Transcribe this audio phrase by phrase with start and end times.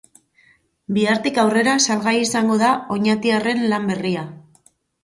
[0.95, 4.27] Bihartik aurrera salgai izango da oñatiarren lan berria.